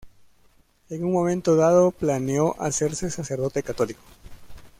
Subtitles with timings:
[0.89, 4.01] En un momento dado, planeó hacerse sacerdote católico.